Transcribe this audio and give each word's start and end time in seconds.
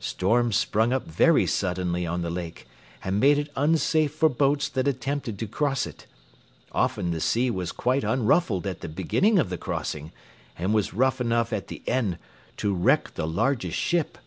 Storms 0.00 0.56
sprung 0.56 0.92
up 0.92 1.06
very 1.06 1.46
suddenly 1.46 2.04
on 2.04 2.20
the 2.22 2.30
lake, 2.30 2.66
and 3.04 3.20
made 3.20 3.38
it 3.38 3.52
unsafe 3.54 4.12
for 4.12 4.28
boats 4.28 4.68
that 4.68 4.88
attempted 4.88 5.38
to 5.38 5.46
cross 5.46 5.86
it. 5.86 6.08
Often 6.72 7.12
the 7.12 7.20
sea 7.20 7.48
was 7.48 7.70
quite 7.70 8.02
unruffled 8.02 8.66
at 8.66 8.80
the 8.80 8.88
beginning 8.88 9.38
of 9.38 9.50
the 9.50 9.56
crossing, 9.56 10.10
and 10.58 10.74
was 10.74 10.94
rough 10.94 11.20
enough 11.20 11.52
at 11.52 11.68
the 11.68 11.84
end 11.86 12.18
to 12.56 12.74
wreck 12.74 13.14
the 13.14 13.24
largest 13.28 13.78
ship. 13.78 14.18